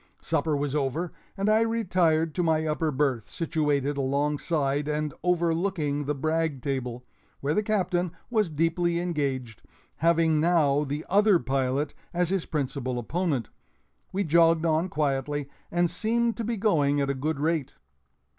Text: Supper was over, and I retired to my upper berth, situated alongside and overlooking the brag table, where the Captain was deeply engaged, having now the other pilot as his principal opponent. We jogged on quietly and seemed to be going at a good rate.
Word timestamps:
Supper 0.23 0.57
was 0.57 0.73
over, 0.73 1.11
and 1.37 1.47
I 1.47 1.61
retired 1.61 2.33
to 2.33 2.41
my 2.41 2.65
upper 2.65 2.89
berth, 2.89 3.29
situated 3.29 3.97
alongside 3.97 4.87
and 4.87 5.13
overlooking 5.21 6.05
the 6.05 6.15
brag 6.15 6.63
table, 6.63 7.05
where 7.39 7.53
the 7.53 7.61
Captain 7.61 8.11
was 8.31 8.49
deeply 8.49 8.99
engaged, 8.99 9.61
having 9.97 10.39
now 10.39 10.85
the 10.85 11.05
other 11.07 11.37
pilot 11.37 11.93
as 12.15 12.29
his 12.29 12.47
principal 12.47 12.97
opponent. 12.97 13.49
We 14.11 14.23
jogged 14.23 14.65
on 14.65 14.89
quietly 14.89 15.51
and 15.69 15.87
seemed 15.87 16.35
to 16.37 16.43
be 16.43 16.57
going 16.57 16.99
at 16.99 17.11
a 17.11 17.13
good 17.13 17.39
rate. 17.39 17.75